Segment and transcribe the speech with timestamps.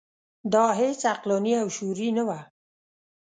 [0.53, 2.39] دا هیڅ عقلاني او شعوري نه وه.